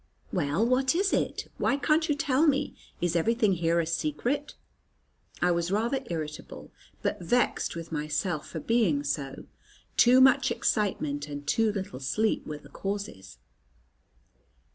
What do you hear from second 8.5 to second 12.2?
being so. Too much excitement and too little